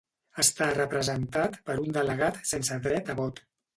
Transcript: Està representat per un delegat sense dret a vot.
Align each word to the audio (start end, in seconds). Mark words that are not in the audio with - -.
Està 0.43 0.69
representat 0.77 1.59
per 1.67 1.75
un 1.83 1.93
delegat 1.99 2.41
sense 2.53 2.79
dret 2.89 3.13
a 3.17 3.21
vot. 3.21 3.45